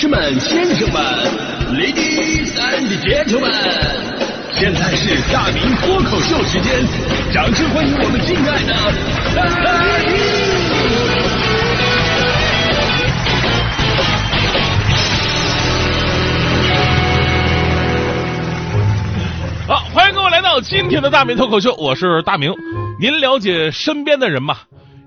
[0.00, 1.02] 士们、先生们
[1.74, 3.52] ，Ladies and Gentlemen，
[4.50, 6.72] 现在是大明脱口秀时间，
[7.30, 8.72] 掌声欢迎我们敬爱的
[9.34, 9.44] 大
[10.06, 10.16] 明！
[19.68, 22.54] 好，欢迎各位来到今天的大明脱口秀，我是大明。
[22.98, 24.56] 您了解身边的人吗？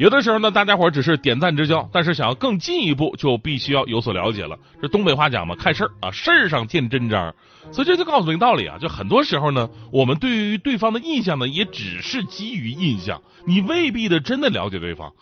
[0.00, 4.58] 有的时候呢，大家伙只是点赞之交，但是想要更进一步，就必须要有所了解了。
[4.80, 7.34] 这东北话讲嘛，看事儿啊，事儿上见真章。
[7.70, 15.12] 所以这就告诉你个道理啊，就很多时候呢，我们对于对方的印象呢，也只是基于印象，你未必的真的了解对方。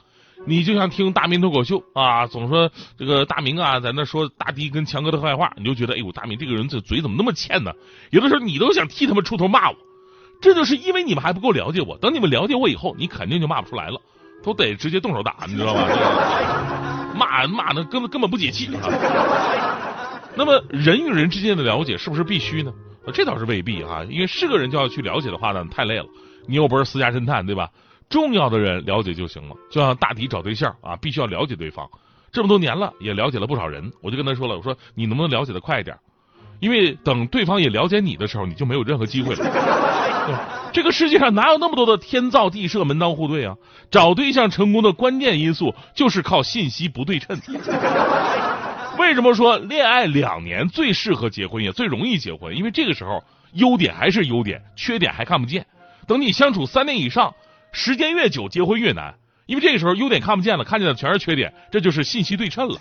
[0.46, 7.72] 你就像听大明脱口秀啊，总说这个大明啊，在那说大迪跟强哥的坏话，你就觉得哎呦，大明这个人这嘴怎么那么欠呢？
[8.10, 9.76] 有的时候你都想替他们出头骂我，
[10.40, 11.98] 这就是因为你们还不够了解我。
[11.98, 14.00] 等你们了解我以后，你肯定就骂不出来了。
[14.42, 15.82] 都得直接动手打，你知道吗？
[17.14, 18.88] 骂骂的根本根本不解气啊！
[20.36, 22.72] 那么人与人之间的了解是不是必须呢？
[23.12, 26.06] 这倒是未必啊，因为是个人就要去了解的话呢，太累了。
[26.46, 27.68] 你又不是私家侦探，对吧？
[28.08, 29.54] 重要的人了解就行了。
[29.70, 31.88] 就像大迪找对象啊，必须要了解对方。
[32.30, 35.96] 这么多年了，也了解了不少人，我就跟他说了，我说你能不能了解的快一点？
[36.60, 39.44] 因为等对方也了解你的时候，你就没有任何机会了。
[40.72, 43.56] 这个世界上哪有那么多的天造地设、门当户对啊？
[43.90, 47.40] 找对象成功的关键因素就是靠信息不对称。
[48.98, 52.54] 为什么说恋爱两年最适合结婚，也最容易结婚？
[52.56, 55.64] 因为这个时候优点还是优点，缺点还看不见。
[56.06, 57.34] 等你相处三年以上，
[57.72, 59.14] 时间越久，结婚越难，
[59.46, 62.78] 因为这个时候优点看不见了，看见的全是缺点，这就是信息对称了。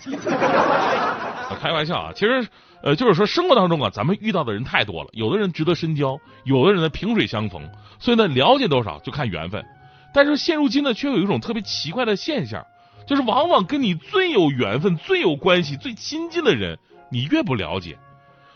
[1.56, 2.46] 开玩笑啊，其实。
[2.80, 7.68] 呃，就是说，生活当中啊，咱们遇到的人太多了，有的人值得深交，有的人呢萍水相逢，
[7.98, 9.66] 所以呢，了解多少就看缘分。
[10.14, 12.64] 但是现如今呢，却有一种特别奇怪的现象，
[13.04, 16.78] 就是往往跟你最有缘分、最有关系、最亲近的人，
[17.10, 17.98] 你越不了解。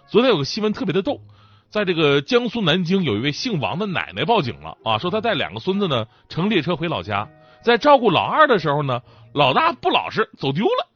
[0.07, 1.20] 昨天有个新闻特别的逗，
[1.69, 7.29] 在这个江苏南京，有一位姓王的奶奶报警了啊，说她带两个孙子呢乘列车回老家，
[7.64, 9.01] 在照顾老二的时候呢，
[9.35, 10.86] 老大不老实走丢了，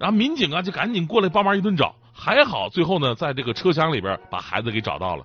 [0.00, 1.94] 然后民警啊就赶紧过来帮忙一顿找。
[2.12, 5.24] 还好，最后呢，在这个车厢里边把孩子给找到了，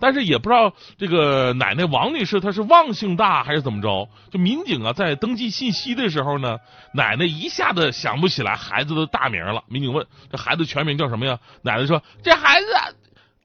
[0.00, 4.08] 但是也不知道这个奶奶王女士她是忘性大还是怎么着？
[4.30, 6.58] 就民警啊，在登记信息的时候呢，
[6.94, 9.62] 奶奶一下子想不起来孩子的大名了。
[9.68, 11.38] 民警问这孩子全名叫什么呀？
[11.62, 12.66] 奶奶说这孩子，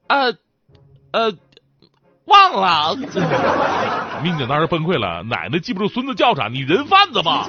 [0.08, 0.32] 呃，
[1.12, 1.32] 呃，
[2.24, 2.96] 忘了。
[4.24, 6.48] 民警当时崩溃了，奶奶记不住孙子叫啥？
[6.48, 7.46] 你人贩子吧？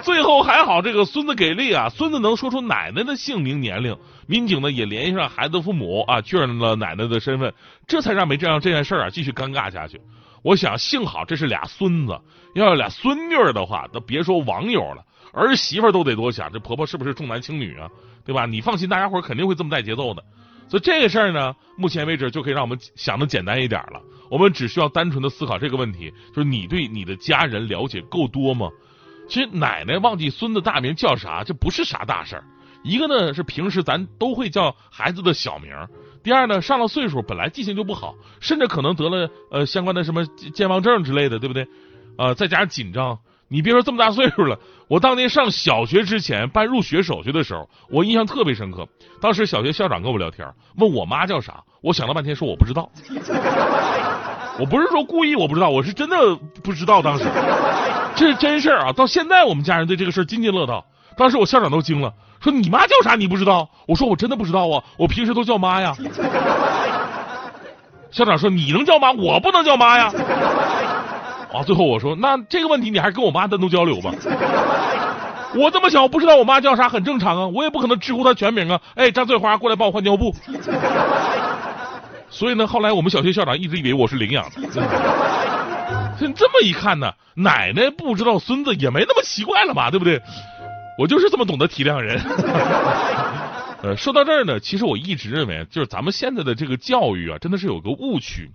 [0.04, 1.88] 最后还好，这个孙子给力啊！
[1.88, 3.96] 孙子能说出奶奶的姓名、年龄。
[4.26, 7.52] 民警呢也联系上孩子父母啊，确认了奶奶的身份，
[7.86, 10.00] 这才让没这样这件事儿啊继续尴尬下去。
[10.42, 12.18] 我想幸好这是俩孙子，
[12.54, 17.88] 要是俩孙女的话，那别说网友了，儿媳妇都得多想，这婆婆是不是重男轻女啊？
[18.24, 18.46] 对吧？
[18.46, 20.22] 你放心，大家伙肯定会这么带节奏的。
[20.68, 24.00] 所以这个事儿呢，目前为止就可以让我们想的简单一点了。
[24.30, 28.70] 我们只需要单纯的思考这个问题：就是你对你的家人了解够多吗？
[29.30, 32.44] 其实奶奶忘记孙子大名叫啥，这不是啥大事儿。
[32.82, 35.72] 一个呢是平时咱都会叫孩子的小名，
[36.24, 41.64] 第二呢上了岁数本来记性就不好，甚至可能得了呃相关的什么健忘症之类的，对不对？
[42.18, 44.58] 呃，再加上紧张，你别说这么大岁数了，
[44.88, 48.84] 我当年上小学之前办入学手续的时候，我印象特别深刻。
[49.20, 52.90] 当时小学校长跟我聊天，问我妈叫啥，我想了半天说我不知道。
[54.58, 56.16] 我不是说故意我不知道，我是真的
[56.64, 57.24] 不知道当时。
[58.14, 58.92] 这是真事儿啊！
[58.92, 60.84] 到现在我们家人对这个事儿津津乐道。
[61.16, 63.14] 当时我校长都惊了，说：“你妈叫啥？
[63.14, 65.94] 你不知道？”我说：“我真的不知道啊，我平时都叫妈呀。”
[68.10, 70.12] 校长说：“你能叫妈，我不能叫妈呀。”
[71.52, 71.62] 啊！
[71.64, 74.12] 最后我说：“那这个问题你还是跟我妈单独交流吧。”
[75.56, 78.80] 我这么小，不知道我妈叫啥很正常啊，我也不可能直呼她全名啊。
[78.94, 80.34] 哎，张翠花，过来帮我换尿布。
[82.30, 85.39] 所以呢，后来我们小学校长一直以为我是领养的。
[86.34, 90.20] 这么一看呢，奶奶不知道孙子也没那么奇怪了吧，对不对？
[90.98, 92.20] 我就是这么懂得体谅人。
[93.82, 98.50] 呃，说到这儿呢，其实我一直认为，就是咱们现在的这个教育啊，真的是有个误区。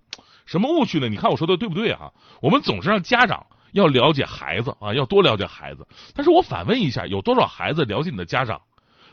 [0.45, 1.09] 什么误区呢？
[1.09, 2.12] 你看我说的对不对啊？
[2.41, 5.88] 我们总是让家长要了解孩子啊，要多了解孩子。
[6.13, 8.61] 但是我反问一下，有多少孩子了解你的家长？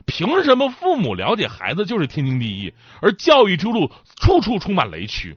[0.05, 5.34] 凭什么父母了解孩子就是天经地义，而教育之路处处充满雷区？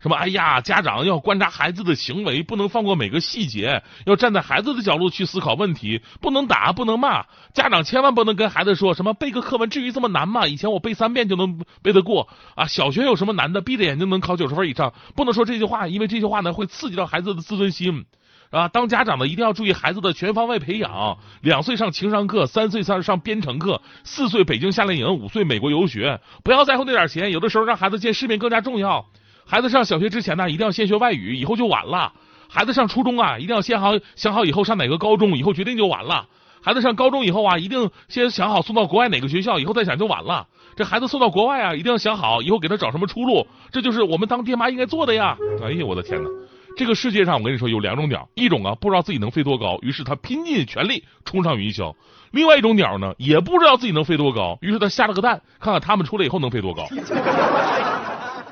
[0.00, 0.14] 什么？
[0.16, 7.26] 哎呀，家长要观察孩子的行为，不能放过每个细节，要站在孩子的角度去思考问题，不能打，不能骂。
[7.52, 10.46] 家长千万不能跟孩子说什么背个课文至于这么难吗？
[10.46, 12.66] 以前我背三遍就能背得过啊！
[12.66, 13.60] 小学有什么难的？
[13.60, 14.94] 闭着眼睛能考九十分以上？
[15.16, 18.04] 不能说这句话，因为这句话呢会刺激到孩子的自尊心。
[18.50, 21.18] 啊，当家长的一定要注意孩子的全方位培养。
[21.42, 26.20] 两岁上情商课，三岁上上编程课，四岁北京夏令营，五岁美国游学。
[26.44, 29.04] 不要在乎那点钱，有的时候让孩子见世面更加重要。
[29.50, 32.12] 孩子上小学之前呢，一定要先学外语，以后就晚了。
[32.50, 36.26] 孩子上初中啊，一定要先好想好以后上哪个高中，以后决定就晚了。
[36.60, 40.46] 孩子上高中以后啊，一定先想好送到国外哪个学校，以后再想就晚了。
[40.76, 43.46] 这孩子送到国外啊，一定要想好以后给他找什么出路。
[43.72, 45.34] 这就是我们当爹妈应该做的呀！
[45.62, 46.28] 哎呀，我的天哪！
[46.76, 51.94] 这个世界上，我跟你说有两种鸟，一种啊不知道自己能飞多高，于是他拼尽全力冲上云霄；
[52.32, 56.84] 另外一种鸟呢，也不知道自己能飞多高，于是他下了个蛋，看看他们出来以后能飞多高。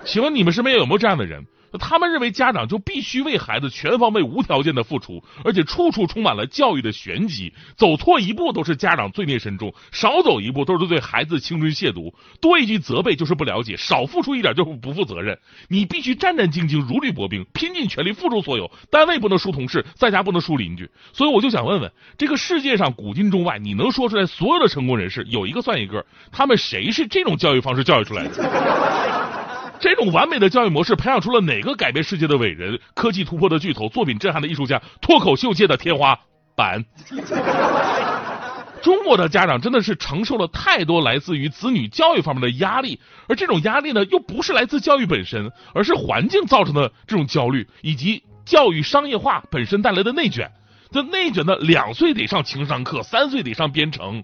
[0.06, 1.44] 请问你们身边有没有这样的人？
[1.78, 7.52] 他们认为家长就必须为孩子全方位、无条件的付出，而且处处充满了教育的玄机。
[7.76, 12.14] 走错一步都是家长罪孽深重，少走一步都是对孩子青春亵渎。
[12.40, 15.38] 多一句责备就是不了解，少付出一点就是不负责任。
[15.68, 18.70] 你必须战战兢兢、如履薄冰，拼尽全力付出所有。
[18.90, 20.88] 单位不能输同事，在家不能输邻居。
[21.12, 29.35] 所以我就想问问，这个世界上古今中外，你能说出来所有的成功人士，有一个算一个，他们谁是这种教育方式教育出来的？
[29.78, 36.18] 这种完美的教育模式培养出了哪个改变世界的伟人、科技突破的巨头、作品震撼的艺术家、脱口秀界的天花
[36.54, 36.84] 板？
[38.82, 50.52] 中国的家长真的是承受了太多来自于子女教育方面的压力，而这种压力呢，又不是来自教育本身，而是环境造成的这种焦虑，以及教育商业化本身带来的内卷。
[50.92, 54.22] 这内卷的两岁得上情商课，三岁得上编程。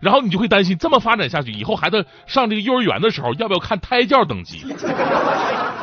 [0.00, 4.64] 然后你就会担心，这么发展下去，以后孩子上这个幼儿园的时候，要不要看胎教等级？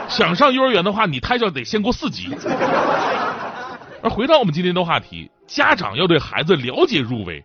[0.08, 2.30] 想上幼儿园的话，你胎教得先过四级。
[4.02, 7.44] 而回到我们今天的话题，家长要对孩子了解入微，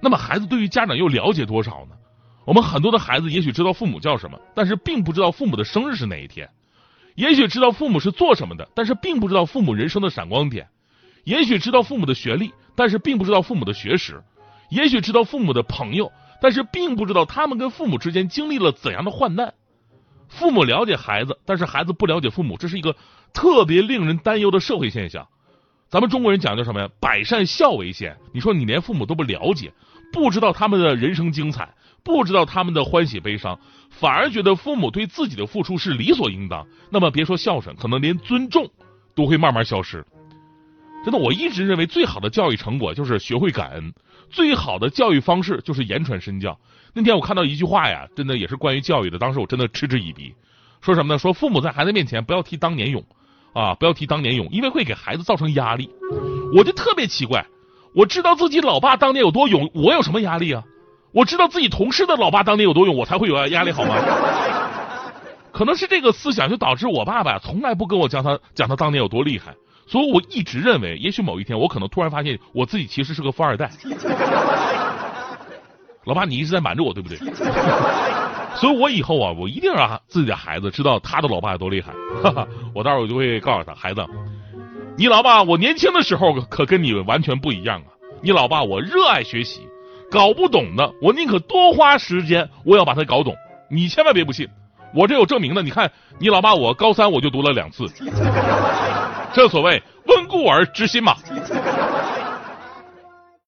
[0.00, 1.96] 那么孩子对于家长又了解多少呢？
[2.44, 6.46] 我们很多的孩子也许知道父母叫什么，但是并不知道父母的生日是哪一天；
[7.14, 10.66] 也许知道父母是做什么的，但是并不知道父母人生的闪光点；
[11.24, 14.22] 也许知道父母的学历，但是并不知道父母的学识。
[14.72, 16.10] 也许知道父母的朋友，
[16.40, 19.52] 但是并不知道他们跟父母之间经历了怎样的患难。
[20.28, 22.96] 父母了解孩子，但是孩子不了解父母，这是一个
[23.34, 25.28] 特别令人担忧的社会现象。
[25.90, 26.88] 咱们中国人讲究什么呀？
[26.98, 28.16] 百善孝为先。
[28.32, 29.70] 你说你连父母都不了解，
[30.10, 33.60] 不知道他们的人生精彩，不知道他们的欢喜悲伤，
[33.90, 38.70] 反而觉得父母对自己的付出是理所应当，那么别说孝顺，可能连尊重
[39.14, 40.02] 都会慢慢消失。
[41.04, 43.92] 真的，我一直认为最好的教育成果就是学会感恩。
[44.30, 46.58] 最好的教育方式就是言传身教。
[46.94, 50.34] 那天我看到一句话呀，真的也是关于教育的，当时我真的嗤之以鼻。
[50.80, 51.18] 说什么呢？
[51.18, 53.04] 说父母在孩子面前不要提当年勇
[53.52, 55.90] 啊，不要提当年勇，因为会给孩子造成压力。
[56.56, 57.46] 我就特别奇怪，
[57.94, 60.64] 我知道自己老爸当年有多勇，我有什么压力啊？
[61.12, 63.96] 我知道自己同事的老爸当年有多勇，我才会有压力好吗？
[65.52, 69.54] 可能是这个思想就导致我爸爸从来不跟我讲他讲他当年有多厉害。
[69.86, 73.70] 所以我一直认为，也许某一天我可能突然发现我自己其实是个富二代。
[76.04, 77.18] 老爸，你一直在瞒着我，对不对？
[78.56, 81.92] 所以我以后啊，我一定让自己的孩子知道他的老爸有多厉害。
[82.74, 84.04] 我到时候我就会告诉他，孩子，
[84.96, 87.86] 你老爸我年轻的时候可跟你完全不一样啊。
[88.20, 89.60] 你老爸我热爱学习，
[90.10, 93.34] 搞不懂的我宁可多花时间，我要把它搞懂。
[93.70, 94.48] 你千万别不信，
[94.94, 95.62] 我这有证明的。
[95.62, 97.86] 你看，你老爸我高三我就读了两次。
[99.32, 101.16] 正所谓温故而知新嘛。